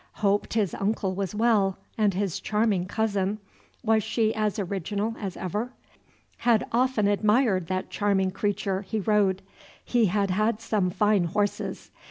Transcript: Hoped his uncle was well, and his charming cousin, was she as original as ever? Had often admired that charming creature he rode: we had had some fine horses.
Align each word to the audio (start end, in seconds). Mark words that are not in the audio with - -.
Hoped 0.13 0.55
his 0.55 0.73
uncle 0.73 1.13
was 1.13 1.35
well, 1.35 1.77
and 1.95 2.15
his 2.15 2.39
charming 2.39 2.87
cousin, 2.87 3.37
was 3.83 4.01
she 4.03 4.33
as 4.33 4.57
original 4.57 5.13
as 5.19 5.37
ever? 5.37 5.73
Had 6.37 6.65
often 6.71 7.07
admired 7.07 7.67
that 7.67 7.91
charming 7.91 8.31
creature 8.31 8.81
he 8.81 8.99
rode: 8.99 9.43
we 9.93 10.05
had 10.05 10.31
had 10.31 10.59
some 10.59 10.89
fine 10.89 11.25
horses. 11.25 11.91